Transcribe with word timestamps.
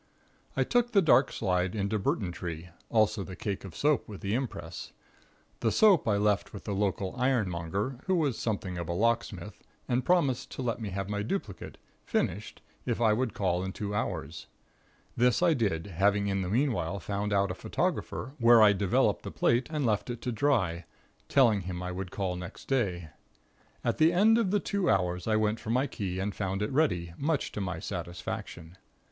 "I 0.57 0.63
took 0.63 0.93
the 0.93 1.01
dark 1.03 1.31
slide 1.31 1.75
into 1.75 1.99
Burtontree, 1.99 2.69
also 2.89 3.23
the 3.23 3.35
cake 3.35 3.63
of 3.63 3.75
soap 3.75 4.07
with 4.09 4.21
the 4.21 4.33
impress. 4.33 4.93
The 5.59 5.71
soap 5.71 6.07
I 6.07 6.17
left 6.17 6.53
with 6.53 6.63
the 6.63 6.73
local 6.73 7.15
ironmonger, 7.17 7.99
who 8.07 8.15
was 8.15 8.35
something 8.39 8.79
of 8.79 8.89
a 8.89 8.93
locksmith 8.93 9.61
and 9.87 10.03
promised 10.03 10.49
to 10.53 10.63
let 10.63 10.81
me 10.81 10.89
have 10.89 11.07
my 11.07 11.21
duplicate, 11.21 11.77
finished, 12.03 12.63
if 12.83 12.99
I 12.99 13.13
would 13.13 13.35
call 13.35 13.63
in 13.63 13.73
two 13.73 13.93
hours. 13.93 14.47
This 15.15 15.43
I 15.43 15.53
did, 15.53 15.85
having 15.85 16.25
in 16.25 16.41
the 16.41 16.49
meanwhile 16.49 16.99
found 16.99 17.31
out 17.31 17.51
a 17.51 17.53
photographer 17.53 18.33
where 18.39 18.59
I 18.63 18.73
developed 18.73 19.21
the 19.21 19.29
plate, 19.29 19.67
and 19.69 19.85
left 19.85 20.09
it 20.09 20.19
to 20.23 20.31
dry, 20.31 20.85
telling 21.29 21.61
him 21.61 21.83
I 21.83 21.91
would 21.91 22.09
call 22.09 22.35
next 22.35 22.65
day. 22.67 23.09
At 23.83 23.99
the 23.99 24.11
end 24.11 24.39
of 24.39 24.49
the 24.49 24.59
two 24.59 24.89
hours 24.89 25.27
I 25.27 25.35
went 25.35 25.59
for 25.59 25.69
my 25.69 25.85
key 25.85 26.17
and 26.17 26.33
found 26.33 26.63
it 26.63 26.71
ready, 26.71 27.13
much 27.19 27.51
to 27.51 27.61
my 27.61 27.77
satisfaction. 27.77 28.77